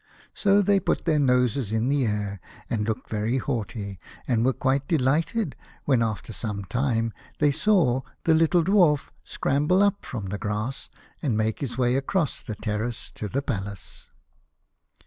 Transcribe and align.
So 0.33 0.63
they 0.63 0.79
put 0.79 1.05
their 1.05 1.19
noses 1.19 1.71
in 1.71 1.87
the 1.87 2.05
air, 2.07 2.39
and 2.71 2.87
looked 2.87 3.07
very 3.07 3.37
haughty, 3.37 3.99
and 4.27 4.43
were 4.43 4.51
quite 4.51 4.87
delighted 4.87 5.55
when 5.85 5.99
48 5.99 5.99
The 5.99 5.99
Birthday 5.99 5.99
of 5.99 6.01
the 6.01 6.07
Infanta. 6.07 6.11
after 6.11 6.33
some 6.33 6.65
time 7.03 7.13
they 7.37 7.51
saw 7.51 8.01
the 8.23 8.33
little 8.33 8.63
Dwarf 8.63 9.09
scramble 9.23 9.83
up 9.83 10.03
from 10.03 10.29
the 10.29 10.39
grass, 10.39 10.89
and 11.21 11.37
make 11.37 11.59
his 11.59 11.77
way 11.77 11.95
across 11.95 12.41
the 12.41 12.55
terrace 12.55 13.11
to 13.13 13.27
the 13.27 13.43
palace. 13.43 14.09